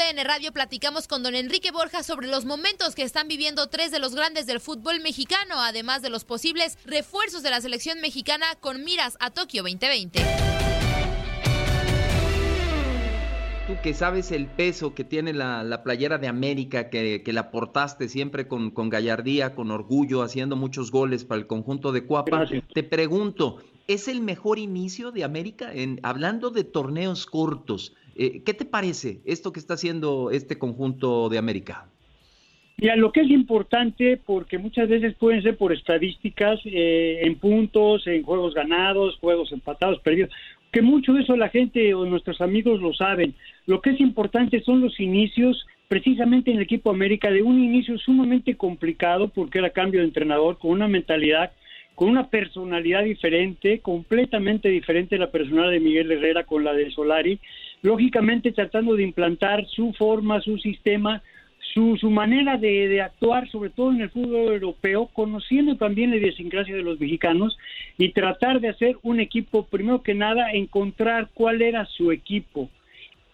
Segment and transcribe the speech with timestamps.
[0.00, 3.02] Lo mejor de tu DN Radio platicamos con don Enrique Borja sobre los momentos que
[3.02, 7.50] están viviendo tres de los grandes del fútbol mexicano, además de los posibles refuerzos de
[7.50, 10.20] la selección mexicana con miras a Tokio 2020.
[13.66, 18.48] Tú que sabes el peso que tiene la, playera de América, que, la aportaste siempre
[18.48, 24.08] con, gallardía, con orgullo, haciendo muchos goles para el conjunto de Cuapa, te pregunto, ¿es
[24.08, 25.70] el mejor inicio de América?
[25.72, 31.28] En, hablando de torneos cortos, eh, ¿Qué te parece esto que está haciendo este conjunto
[31.28, 31.86] de América?
[32.80, 38.06] Mira, lo que es importante, porque muchas veces pueden ser por estadísticas, eh, en puntos,
[38.06, 40.30] en juegos ganados, juegos empatados, perdidos,
[40.72, 43.34] que mucho de eso la gente o nuestros amigos lo saben.
[43.66, 47.98] Lo que es importante son los inicios, precisamente en el equipo América, de un inicio
[47.98, 51.52] sumamente complicado, porque era cambio de entrenador, con una mentalidad,
[51.94, 57.40] con una personalidad diferente, completamente diferente la personalidad de Miguel Herrera con la de Solari,
[57.82, 61.22] lógicamente tratando de implantar su forma, su sistema,
[61.72, 66.74] su, su manera de, actuar, sobre todo en el fútbol europeo, conociendo también la idiosincrasia
[66.74, 67.56] de los mexicanos
[67.96, 72.68] y tratar de hacer un equipo, primero que nada, encontrar cuál era su equipo,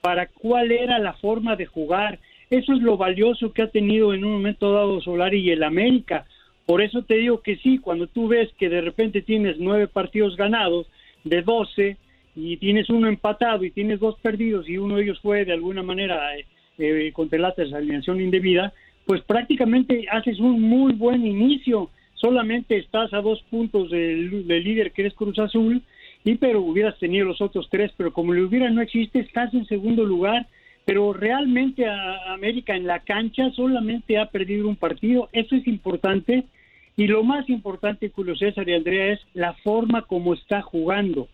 [0.00, 2.18] para cuál era la forma de jugar.
[2.50, 6.26] Eso es lo valioso que ha tenido en un momento dado Solari y el América.
[6.66, 10.36] Por eso te digo que sí, cuando tú ves que de repente tienes nueve partidos
[10.36, 10.86] ganados
[11.24, 11.96] de doce,
[12.36, 15.82] y tienes uno empatado y tienes dos perdidos y uno de ellos fue de alguna
[15.82, 16.44] manera eh,
[16.78, 17.38] eh con de
[17.74, 18.74] alineación indebida,
[19.06, 21.90] pues prácticamente haces un muy buen inicio.
[22.14, 25.82] Solamente estás a dos puntos del, líder que es Cruz Azul,
[26.24, 29.66] y pero hubieras tenido los otros tres, pero como le hubiera no existe, estás en
[29.66, 30.46] segundo lugar.
[30.84, 36.44] Pero realmente a América en la cancha solamente ha perdido un partido, eso es importante.
[36.96, 41.28] Y lo más importante, Julio César y Andrea, es la forma como está jugando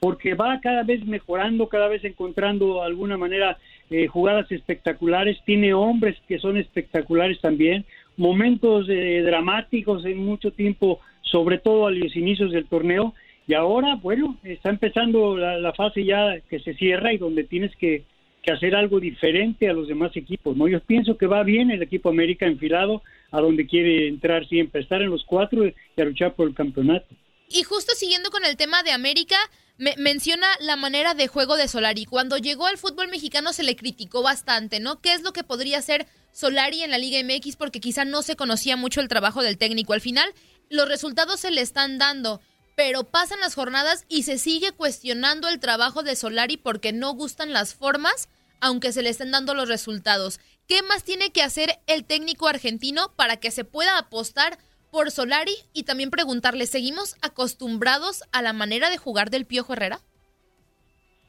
[0.00, 3.58] porque va cada vez mejorando, cada vez encontrando de alguna manera
[3.90, 7.84] eh, jugadas espectaculares, tiene hombres que son espectaculares también,
[8.16, 13.14] momentos eh, dramáticos en mucho tiempo, sobre todo a los inicios del torneo,
[13.46, 18.02] y ahora, bueno, está empezando la, fase ya que se cierra y donde tienes que,
[18.42, 20.68] que, hacer algo diferente a los demás equipos, ¿no?
[20.68, 23.00] Yo pienso que va bien el equipo América enfilado
[23.30, 27.06] a donde quiere entrar siempre, estar en los cuatro y a luchar por el campeonato.
[27.48, 29.36] Y justo siguiendo con el tema de América,
[29.78, 32.04] me menciona la manera de juego de Solari.
[32.04, 35.00] Cuando llegó al fútbol mexicano se le criticó bastante, ¿no?
[35.00, 37.56] ¿Qué es lo que podría hacer Solari en la Liga MX?
[37.56, 39.92] Porque quizá no se conocía mucho el trabajo del técnico.
[39.92, 40.34] Al final,
[40.68, 42.40] los resultados se le están dando,
[42.76, 47.52] pero pasan las jornadas y se sigue cuestionando el trabajo de Solari porque no gustan
[47.52, 48.28] las formas,
[48.60, 50.40] aunque se le estén dando los resultados.
[50.66, 54.58] ¿Qué más tiene que hacer el técnico argentino para que se pueda apostar
[54.90, 60.00] por Solari y también preguntarle, ¿seguimos acostumbrados a la manera de jugar del Piojo Herrera?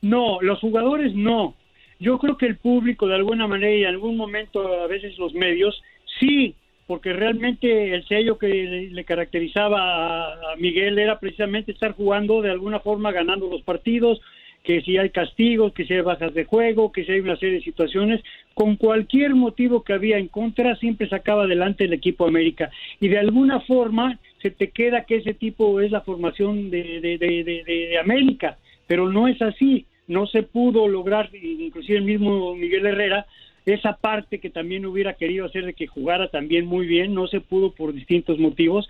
[0.02, 1.56] No, los jugadores no.
[2.00, 5.34] Yo creo que el público de alguna manera y en algún momento a veces los
[5.34, 5.82] medios
[6.20, 6.56] sí,
[6.88, 8.48] porque realmente el sello que
[8.92, 14.22] le, caracterizaba a Miguel era precisamente estar jugando de alguna forma ganando los partidos,
[14.70, 17.56] que si hay castigos, que si hay bajas de juego, que si hay una serie
[17.56, 18.22] de situaciones,
[18.54, 22.70] con cualquier motivo que había en contra, siempre sacaba adelante el equipo América.
[23.00, 27.18] Y de alguna forma se te queda que ese tipo es la formación de, de,
[27.18, 29.88] de, de América, pero no es así.
[30.08, 33.26] No se pudo lograr, inclusive el mismo Miguel Herrera,
[33.66, 37.42] esa parte que también hubiera querido hacer de que jugara también muy bien, no se
[37.42, 38.88] pudo por distintos motivos.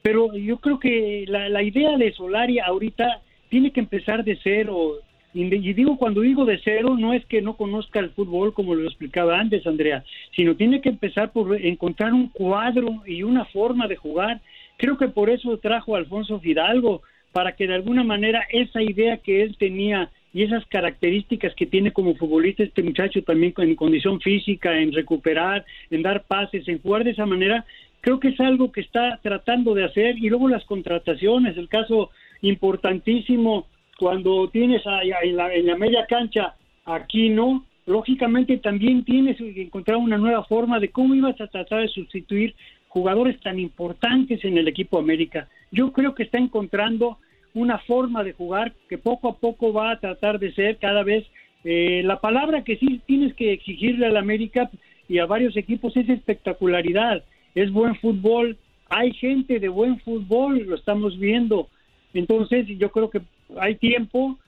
[0.00, 5.02] Pero yo creo que la, la idea de Solari ahorita tiene que empezar de cero
[5.34, 8.88] y digo, cuando digo de cero, no es que no conozca el fútbol como lo
[8.88, 10.02] explicaba antes, Andrea,
[10.34, 14.40] sino tiene que empezar por encontrar un cuadro y una forma de jugar.
[14.78, 17.02] Creo que por eso trajo a Alfonso Fidalgo,
[17.32, 21.92] para que de alguna manera esa idea que él tenía y esas características que tiene
[21.92, 27.04] como futbolista este muchacho también en condición física, en recuperar, en dar pases, en jugar
[27.04, 27.64] de esa manera,
[28.00, 32.10] creo que es algo que está tratando de hacer y luego las contrataciones, el caso
[32.42, 33.66] importantísimo
[33.98, 34.82] cuando tienes
[35.22, 36.54] en, la, media cancha
[36.84, 41.82] aquí no, lógicamente también tienes que encontrar una nueva forma de cómo ibas a tratar
[41.82, 42.54] de sustituir
[42.86, 45.48] jugadores tan importantes en el equipo América.
[45.72, 47.18] Yo creo que está encontrando
[47.54, 51.26] una forma de jugar que poco a poco va a tratar de ser cada vez
[51.64, 54.70] eh, la palabra que sí tienes que exigirle al América
[55.08, 57.24] y a varios equipos es espectacularidad,
[57.56, 58.56] es buen fútbol,
[58.88, 61.68] hay gente de buen fútbol, lo estamos viendo.
[62.14, 63.20] Entonces, yo creo que
[63.56, 64.38] hay tiempo,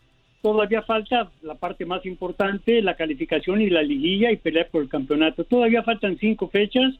[0.42, 4.88] todavía falta la parte más importante, la calificación y la liguilla y pelear por el
[4.88, 5.44] campeonato.
[5.44, 6.94] Todavía faltan cinco fechas.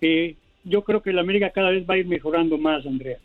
[0.00, 3.18] Eh, yo creo que la América cada vez va a ir mejorando más, Andrea.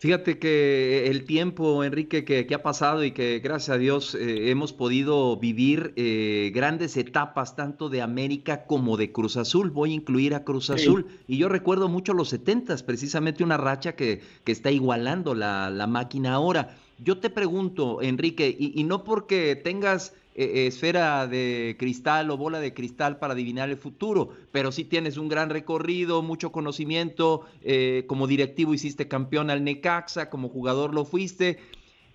[0.00, 4.72] Fíjate que el tiempo, Enrique, que, ha pasado y que gracias a Dios eh, hemos
[4.72, 9.68] podido vivir eh, grandes etapas tanto de América como de Cruz Azul.
[9.70, 11.04] Voy a incluir a Cruz Azul.
[11.28, 15.86] Y yo recuerdo mucho los setentas, precisamente una racha que, que está igualando la, la,
[15.86, 16.78] máquina ahora.
[17.02, 22.60] Yo te pregunto, Enrique, y, y no porque tengas eh, esfera de cristal o bola
[22.60, 28.04] de cristal para adivinar el futuro, pero sí tienes un gran recorrido, mucho conocimiento, eh,
[28.06, 31.58] como directivo hiciste campeón al Necaxa, como jugador lo fuiste.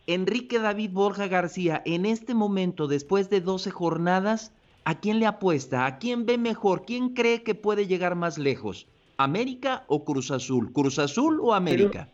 [0.07, 4.53] Enrique David Borja García, en este momento, después de 12 jornadas,
[4.85, 5.85] ¿a quién le apuesta?
[5.85, 6.85] ¿A quién ve mejor?
[6.85, 8.87] ¿Quién cree que puede llegar más lejos?
[9.17, 10.71] ¿América o Cruz Azul?
[10.71, 12.09] ¿Cruz Azul o América?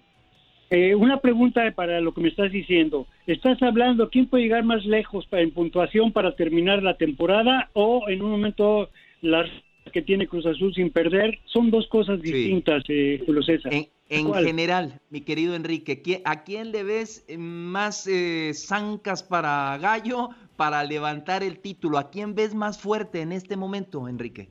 [0.71, 3.05] Eh, una pregunta para lo que me estás diciendo.
[3.27, 8.21] ¿Estás hablando quién puede llegar más lejos en puntuación para terminar la temporada o en
[8.21, 8.89] un momento
[9.21, 9.49] las
[9.91, 11.37] que tiene Cruz Azul sin perder?
[11.43, 13.73] Son dos cosas distintas, eh, Julio César.
[14.07, 20.85] En, general, mi querido Enrique, ¿a quién le ves más eh, zancas para Gallo para
[20.85, 21.97] levantar el título?
[21.97, 24.47] ¿A quién ves más fuerte en este momento, Enrique?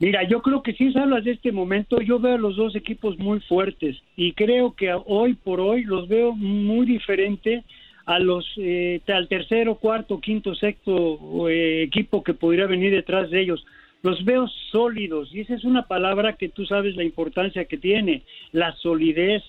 [0.00, 3.18] Mira, yo creo que si hablas de este momento, yo veo a los dos equipos
[3.18, 7.64] muy fuertes y creo que hoy por hoy los veo muy diferente
[8.06, 13.40] a los eh, al tercero, cuarto, quinto, sexto eh, equipo que podría venir detrás de
[13.40, 13.66] ellos.
[14.02, 18.22] Los veo sólidos y esa es una palabra que tú sabes la importancia que tiene,
[18.52, 19.42] la solidez,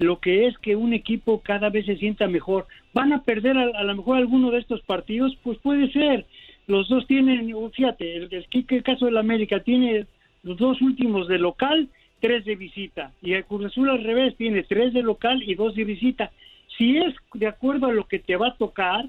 [0.00, 2.66] lo que es que un equipo cada vez se sienta mejor.
[2.92, 5.38] ¿Van a perder a, a lo mejor alguno de estos partidos?
[5.44, 6.26] Pues puede ser,
[6.66, 10.06] los dos tienen, fíjate, el, el, caso del América tiene
[10.42, 11.88] los dos últimos de local,
[12.20, 15.74] tres de visita, y el Cruz Azul al revés tiene tres de local y dos
[15.74, 16.30] de visita.
[16.78, 19.04] Si es de acuerdo a lo que te va a tocar,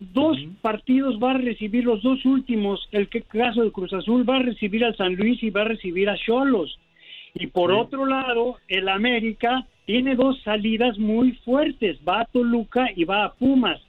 [0.00, 4.42] dos partidos va a recibir los dos últimos, el caso de Cruz Azul va a
[4.42, 6.78] recibir al San Luis y va a recibir a Cholos.
[7.34, 13.04] Y por otro lado, el América tiene dos salidas muy fuertes, va a Toluca y
[13.04, 13.80] va a Pumas.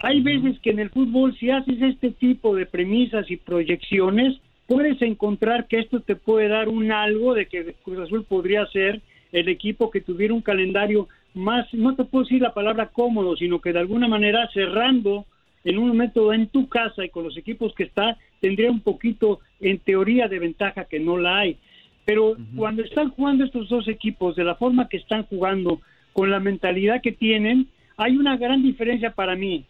[0.00, 5.00] Hay veces que en el fútbol, si haces este tipo de premisas y proyecciones, puedes
[5.02, 9.02] encontrar que esto te puede dar un algo de que Cruz Azul podría ser
[9.32, 13.60] el equipo que tuviera un calendario más, no te puedo decir la palabra cómodo, sino
[13.60, 15.26] que de alguna manera cerrando
[15.64, 19.40] en un momento en tu casa y con los equipos que está, tendría un poquito
[19.60, 21.58] en teoría de ventaja que no la hay.
[22.06, 25.80] Pero cuando están jugando estos dos equipos de la forma que están jugando,
[26.12, 29.64] con la mentalidad que tienen, hay una gran diferencia para mí.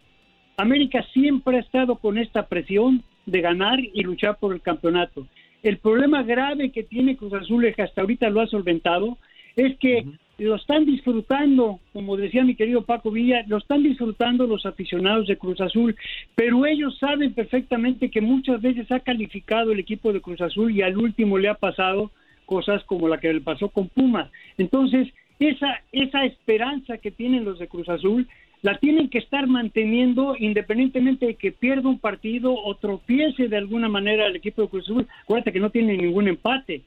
[0.57, 5.27] América siempre ha estado con esta presión de ganar y luchar por el campeonato.
[5.63, 9.19] El problema grave que tiene Cruz Azul, que hasta ahorita lo ha solventado,
[9.57, 10.07] es que
[10.39, 15.37] lo están disfrutando, como decía mi querido Paco Villa, lo están disfrutando los aficionados de
[15.37, 15.95] Cruz Azul,
[16.35, 20.83] pero ellos saben perfectamente que muchas veces ha calificado el equipo de Cruz Azul y
[20.83, 22.11] al último le ha pasado
[22.47, 24.31] cosas como la que le pasó con Pumas.
[24.57, 25.09] Entonces,
[25.39, 28.27] esa, esa esperanza que tienen los de Cruz Azul
[28.63, 33.89] la tienen que estar manteniendo independientemente de que pierda un partido o tropiece de alguna
[33.89, 35.07] manera el equipo de Cruz Azul.
[35.23, 36.83] Acuérdate que no tiene ningún empate.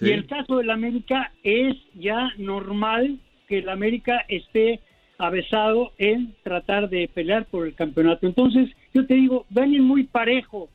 [0.00, 4.80] Y el caso del América es ya normal que el América esté
[5.18, 8.26] avesado en tratar de pelear por el campeonato.
[8.26, 10.68] Entonces, yo te digo, venir muy parejo,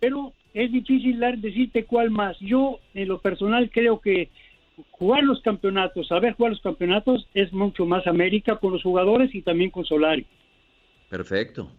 [0.00, 2.36] pero es difícil decirte cuál más.
[2.40, 4.30] Yo, en lo personal, creo que
[4.92, 9.42] jugar los campeonatos, saber jugar los campeonatos es mucho más América con los jugadores y
[9.42, 10.26] también con Solari.
[11.08, 11.70] Perfecto.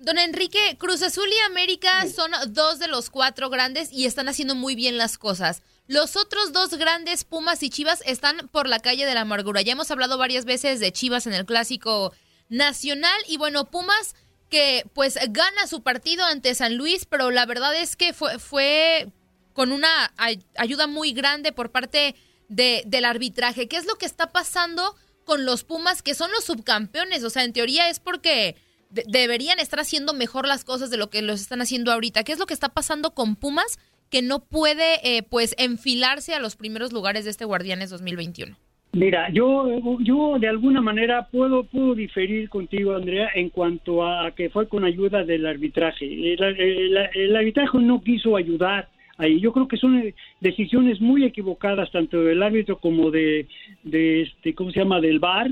[0.00, 4.54] Don Enrique, Cruz Azul y América son dos de los cuatro grandes y están haciendo
[4.54, 5.62] muy bien las cosas.
[5.88, 9.62] Los otros dos grandes, Pumas y Chivas, están por la calle de la amargura.
[9.62, 12.12] Ya hemos hablado varias veces de Chivas en el clásico
[12.48, 14.14] nacional y bueno, Pumas
[14.50, 19.08] que pues gana su partido ante San Luis, pero la verdad es que fue, fue
[19.52, 20.12] con una
[20.56, 23.68] ayuda muy grande por parte de, del arbitraje.
[23.68, 24.82] ¿Qué es lo que está pasando
[25.24, 27.22] con los Pumas, que son los subcampeones?
[27.24, 28.56] O sea, en teoría es porque
[28.90, 32.24] deberían estar haciendo mejor las cosas de lo que los están haciendo ahorita.
[32.24, 33.78] ¿Qué es lo que está pasando con Pumas
[34.10, 38.56] que no puede, eh, pues, enfilarse a los primeros lugares de este Guardianes 2021?
[38.92, 39.66] Mira, yo,
[40.00, 44.84] yo de alguna manera puedo, puedo diferir contigo, Andrea, en cuanto a que fue con
[44.84, 46.06] ayuda del arbitraje.
[46.06, 48.88] el arbitraje no quiso ayudar
[49.18, 49.40] ahí.
[49.40, 53.46] Yo creo que son eh, decisiones muy equivocadas tanto del árbitro como de,
[53.82, 55.50] de este, ¿cómo se llama?, del VAR,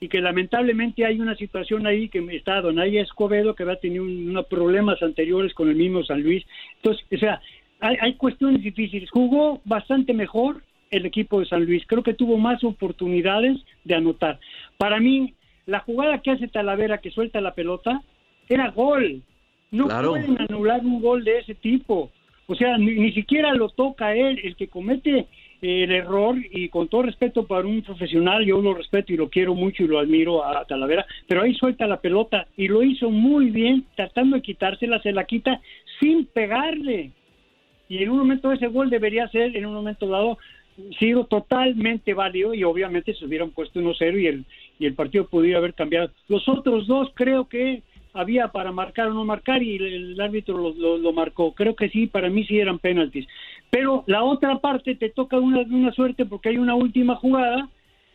[0.00, 4.46] y que lamentablemente hay una situación ahí que está Donaya Escobedo que había tenido unos
[4.46, 6.44] problemas anteriores con el mismo San Luis.
[6.76, 7.40] Entonces, o sea,
[7.80, 9.10] hay, hay cuestiones difíciles.
[9.10, 11.84] Jugó bastante mejor el equipo de San Luis.
[11.86, 14.38] Creo que tuvo más oportunidades de anotar.
[14.76, 15.34] Para mí,
[15.64, 18.02] la jugada que hace Talavera, que suelta la pelota,
[18.48, 19.22] era gol.
[19.70, 22.10] No pueden anular un gol de ese tipo.
[22.46, 24.40] O sea, ni, siquiera lo toca él.
[24.42, 25.26] El que comete
[25.62, 29.28] eh, el error, y con todo respeto para un profesional, yo lo respeto y lo
[29.28, 33.10] quiero mucho y lo admiro a Talavera, pero ahí suelta la pelota y lo hizo
[33.10, 35.60] muy bien, tratando de quitársela, se la quita
[36.00, 37.12] sin pegarle.
[37.88, 40.38] Y en un momento ese gol debería ser, en un momento dado,
[40.98, 44.44] sido totalmente válido y obviamente se hubieran puesto 1-0 y el,
[44.78, 46.10] y el partido podría haber cambiado.
[46.28, 47.82] Los otros dos creo que
[48.16, 51.52] había para marcar o no marcar y el, árbitro lo, marcó.
[51.52, 53.26] Creo que sí, para mí sí eran penaltis.
[53.70, 57.68] Pero la otra parte te toca una, una suerte porque hay una última jugada,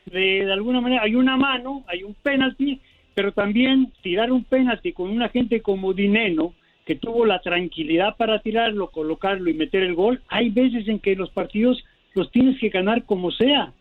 [0.06, 2.80] de, de alguna manera hay una mano, hay un penalti,
[3.14, 6.54] pero también tirar un penalti con una gente como Dineno,
[6.86, 11.16] que tuvo la tranquilidad para tirarlo, colocarlo y meter el gol, hay veces en que
[11.16, 13.72] los partidos los tienes que ganar como sea.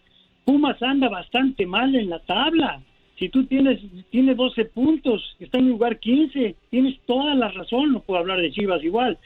[0.45, 2.81] Pumas anda bastante mal en la tabla.
[3.21, 8.01] Si tú tienes, tienes 12 puntos, está en lugar 15, tienes toda la razón, no
[8.01, 9.19] puedo hablar de Chivas igual.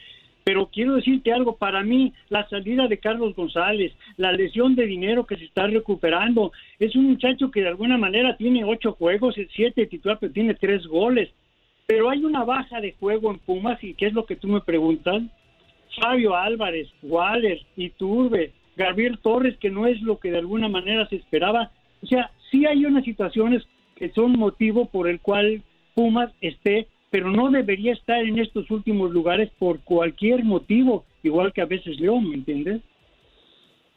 [0.43, 5.25] Pero quiero decirte algo, para mí la salida de Carlos González, la lesión de dinero
[5.25, 9.85] que se está recuperando, es un muchacho que de alguna manera tiene ocho juegos, siete
[9.85, 11.29] titular, pero tiene tres goles.
[11.87, 14.59] Pero hay una baja de juego en Pumas y ¿qué es lo que tú me
[14.59, 15.23] preguntas?
[16.01, 21.15] Fabio Álvarez, Waller, Iturbe, Gabriel Torres, que no es lo que de alguna manera se
[21.15, 21.71] esperaba.
[22.03, 27.31] O sea, sí hay unas situaciones que son motivo por el cual Pumas esté, pero
[27.31, 32.29] no debería estar en estos últimos lugares por cualquier motivo, igual que a veces León,
[32.29, 32.81] ¿me entiendes?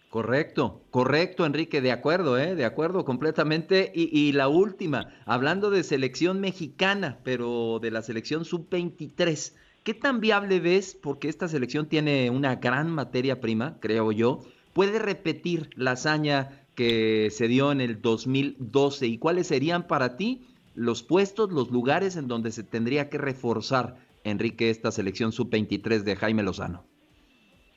[0.09, 2.55] Correcto, correcto, Enrique, de acuerdo, ¿eh?
[2.55, 3.93] de acuerdo completamente.
[3.95, 10.21] Y, y la última, hablando de selección mexicana, pero de la selección sub-23, ¿qué tan
[10.21, 10.99] viable ves?
[11.03, 14.41] Porque esta selección tiene una gran materia prima, creo yo,
[14.73, 20.43] puede repetir la hazaña que se dio en el 2012 y cuáles serían para ti
[20.77, 26.15] los puestos, los lugares en donde se tendría que reforzar, Enrique, esta selección sub-23 de
[26.15, 26.85] Jaime Lozano?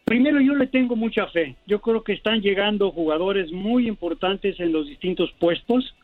[0.05, 1.55] Primero yo le tengo mucha fe.
[1.65, 5.95] Yo creo que están llegando jugadores muy importantes en los distintos puestos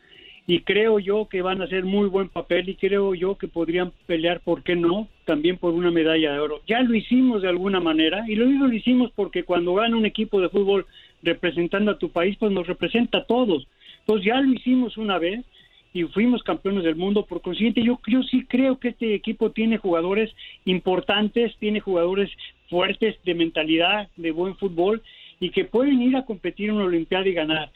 [0.47, 3.91] y creo yo que van a hacer muy buen papel y creo yo que podrían
[4.07, 6.61] pelear, ¿por qué no?, también por una medalla de oro.
[6.67, 10.41] Ya lo hicimos de alguna manera y lo lo hicimos porque cuando gana un equipo
[10.41, 10.87] de fútbol
[11.23, 13.67] representando a tu país, pues nos representa a todos.
[13.99, 15.45] Entonces ya lo hicimos una vez
[15.93, 17.25] y fuimos campeones del mundo.
[17.25, 20.31] Por consiguiente, yo, yo sí creo que este equipo tiene jugadores
[20.65, 22.29] importantes, tiene jugadores
[22.69, 25.01] fuertes de mentalidad, de buen fútbol
[25.39, 27.71] y que pueden ir a competir en una Olimpiada y ganar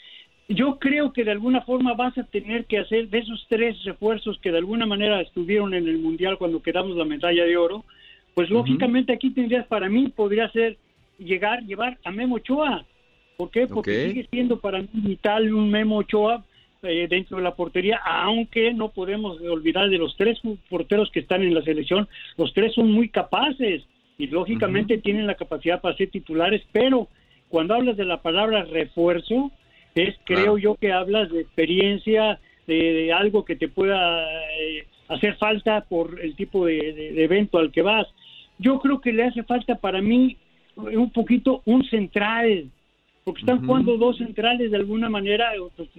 [0.54, 4.40] yo creo que de alguna forma vas a tener que hacer de esos tres refuerzos
[4.40, 7.86] que de alguna manera estuvieron en el Mundial cuando quedamos la medalla de oro,
[8.34, 10.78] pues lógicamente aquí tendrías para mí, podría ser
[11.18, 12.86] llegar, llevar a Memo Ochoa.
[13.42, 13.66] ¿Por qué?
[13.66, 16.44] Porque sigue siendo para mí vital un Memo Ochoa
[16.84, 21.42] eh, dentro de la portería, aunque no podemos olvidar de los tres porteros que están
[21.42, 22.08] en la selección,
[22.38, 23.82] los tres son muy capaces
[24.20, 27.08] y lógicamente tienen la capacidad para ser titulares, pero
[27.50, 29.52] cuando hablas de la palabra refuerzo,
[29.96, 34.24] es creo yo que hablas de experiencia, de, algo que te pueda
[34.60, 38.06] eh, hacer falta por el tipo de, evento al que vas.
[38.60, 40.38] Yo creo que le hace falta para mí
[40.76, 42.70] un poquito un central,
[43.24, 45.52] porque están jugando dos centrales de alguna manera.
[45.76, 45.90] Pues,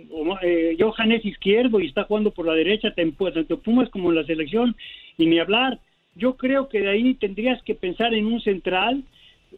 [0.42, 4.24] eh, Johan es izquierdo y está jugando por la derecha, tanto Pumas como en la
[4.24, 4.76] selección,
[5.16, 5.78] y ni hablar.
[6.14, 9.02] Yo creo que de ahí tendrías que pensar en un central,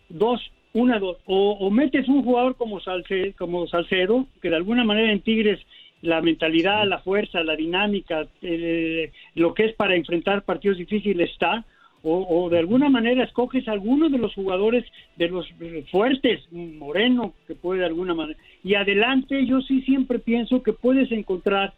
[0.08, 0.40] dos
[0.74, 5.20] una dos, o, metes un jugador como Salcedo, como Salcedo, que de alguna manera en
[5.20, 5.60] Tigres
[6.02, 11.64] la mentalidad, la fuerza, la dinámica, eh, lo que es para enfrentar partidos difíciles está,
[12.06, 14.84] o, de alguna manera escoges a alguno de los jugadores
[15.16, 15.48] de los
[15.90, 18.38] fuertes, Moreno, que puede de alguna manera.
[18.62, 21.72] Y adelante yo sí siempre pienso que puedes encontrar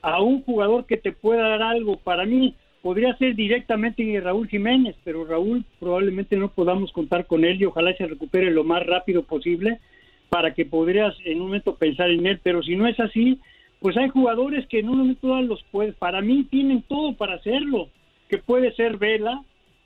[0.00, 1.96] a un jugador que te pueda dar algo.
[1.96, 7.60] Para mí, podría ser directamente Raúl Jiménez, pero Raúl probablemente no podamos contar con él
[7.60, 9.80] y ojalá se recupere lo más rápido posible
[10.28, 13.40] para que podrías en un momento pensar en él, pero si no es así,
[13.80, 17.88] pues hay jugadores que en un momento los puedes, para mí tienen todo para hacerlo,
[18.28, 19.42] que puede ser Vela,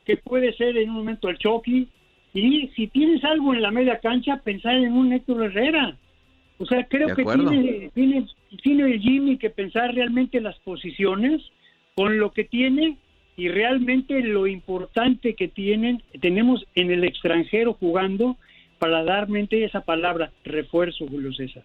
[0.09, 1.87] que puede ser en un momento el Chucky,
[2.33, 5.99] y si tienes algo en la media cancha, pensar en un Héctor Herrera.
[6.57, 8.27] O sea, creo que tiene, tiene,
[8.63, 11.43] tiene Jimmy que pensar realmente las posiciones
[11.95, 12.97] con lo que tiene
[13.37, 18.39] y realmente lo importante que tienen, tenemos en el extranjero jugando
[18.79, 21.65] para dar mente esa palabra, refuerzo, Julio César.